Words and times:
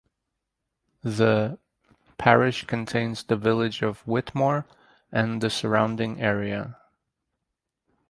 The 1.03 1.59
parish 2.17 2.65
contains 2.65 3.23
the 3.23 3.35
village 3.37 3.83
of 3.83 3.99
Whitmore 4.07 4.65
and 5.11 5.41
the 5.41 5.51
surrounding 5.51 6.19
area. 6.19 6.75